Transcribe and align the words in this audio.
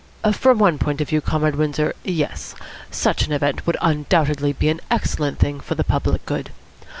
"From 0.31 0.57
one 0.57 0.79
point 0.79 0.99
of 0.99 1.09
view, 1.09 1.21
Comrade 1.21 1.55
Windsor, 1.57 1.93
yes. 2.03 2.55
Such 2.89 3.27
an 3.27 3.31
event 3.33 3.67
would 3.67 3.77
undoubtedly 3.83 4.51
be 4.51 4.69
an 4.69 4.81
excellent 4.89 5.37
thing 5.37 5.59
for 5.59 5.75
the 5.75 5.83
public 5.83 6.25
good. 6.25 6.49